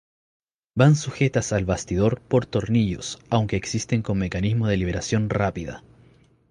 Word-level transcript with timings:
Van 0.73 0.95
sujetas 0.95 1.53
al 1.53 1.65
bastidor 1.65 2.21
por 2.21 2.47
tornillos 2.47 3.19
aunque 3.29 3.55
existen 3.55 4.01
con 4.01 4.17
mecanismos 4.17 4.69
de 4.69 4.77
liberación 4.77 5.29
rápida. 5.29 5.83